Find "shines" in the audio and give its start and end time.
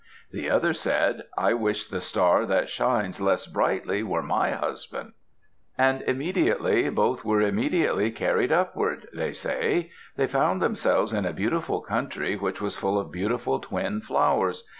2.69-3.21